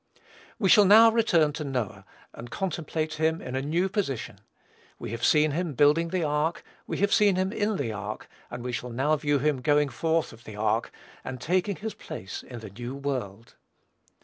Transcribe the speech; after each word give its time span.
We 0.57 0.67
shall 0.67 0.85
now 0.85 1.11
return 1.11 1.53
to 1.53 1.63
Noah, 1.63 2.05
and 2.33 2.49
contemplate 2.49 3.13
him 3.17 3.39
in 3.39 3.55
a 3.55 3.61
new 3.61 3.87
position. 3.87 4.39
We 4.97 5.11
have 5.11 5.23
seen 5.23 5.51
him 5.51 5.75
building 5.75 6.07
the 6.07 6.23
ark, 6.23 6.63
we 6.87 6.97
have 6.97 7.13
seen 7.13 7.35
him 7.35 7.51
in 7.53 7.75
the 7.75 7.93
ark, 7.93 8.27
and 8.49 8.63
we 8.63 8.71
shall 8.71 8.89
now 8.89 9.15
view 9.15 9.37
him 9.37 9.61
going 9.61 9.89
forth 9.89 10.33
of 10.33 10.43
the 10.43 10.55
ark, 10.55 10.89
and 11.23 11.39
taking 11.39 11.75
his 11.75 11.93
place 11.93 12.41
in 12.41 12.61
the 12.61 12.71
new 12.71 12.95
world. 12.95 13.53